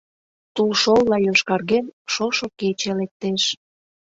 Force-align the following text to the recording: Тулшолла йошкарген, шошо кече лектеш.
Тулшолла 0.55 1.17
йошкарген, 1.25 1.85
шошо 2.13 2.47
кече 2.59 2.91
лектеш. 2.99 3.43